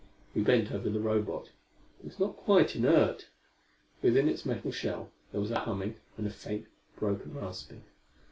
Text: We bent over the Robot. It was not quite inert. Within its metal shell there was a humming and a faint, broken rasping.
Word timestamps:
We 0.33 0.41
bent 0.41 0.71
over 0.71 0.89
the 0.89 0.99
Robot. 0.99 1.51
It 1.99 2.05
was 2.07 2.17
not 2.19 2.35
quite 2.35 2.75
inert. 2.75 3.27
Within 4.01 4.27
its 4.27 4.47
metal 4.47 4.71
shell 4.71 5.11
there 5.31 5.39
was 5.39 5.51
a 5.51 5.59
humming 5.59 5.97
and 6.17 6.25
a 6.25 6.31
faint, 6.31 6.65
broken 6.95 7.35
rasping. 7.35 7.83